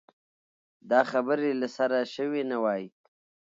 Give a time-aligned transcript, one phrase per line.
[0.89, 2.83] دا خبرې له سره شوې نه وای.